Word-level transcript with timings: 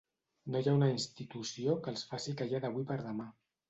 No 0.53 0.61
hi 0.61 0.69
ha 0.71 0.73
una 0.77 0.87
institució 0.93 1.79
que 1.85 1.95
els 1.97 2.09
faci 2.11 2.39
callar 2.43 2.67
d’avui 2.69 2.93
per 2.93 3.03
demà. 3.09 3.35